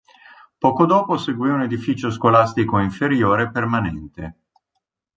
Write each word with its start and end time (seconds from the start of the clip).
Poco 0.57 0.87
dopo 0.87 1.15
seguì 1.15 1.49
un 1.51 1.61
edificio 1.61 2.09
scolastico 2.09 2.79
inferiore 2.79 3.51
permanente. 3.51 4.35